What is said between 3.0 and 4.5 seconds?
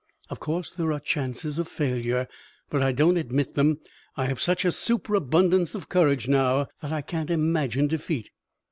admit them. I have